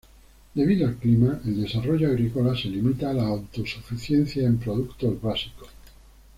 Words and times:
Debido 0.55 0.87
al 0.87 0.95
clima, 0.95 1.39
el 1.45 1.61
desarrollo 1.61 2.07
agrícola 2.07 2.57
se 2.57 2.69
limita 2.69 3.11
a 3.11 3.13
la 3.13 3.27
autosuficiencia 3.27 4.47
en 4.47 4.57
productos 4.57 5.21
básicos. 5.21 5.69